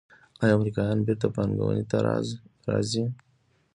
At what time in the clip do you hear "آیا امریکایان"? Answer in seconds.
0.41-0.99